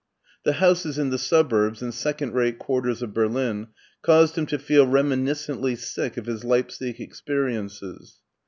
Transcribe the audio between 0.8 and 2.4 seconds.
in the suburbs and second